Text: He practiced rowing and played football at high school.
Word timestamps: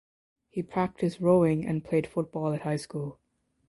He 0.49 0.63
practiced 0.63 1.19
rowing 1.19 1.63
and 1.63 1.85
played 1.85 2.07
football 2.07 2.53
at 2.53 2.61
high 2.63 2.77
school. 2.77 3.19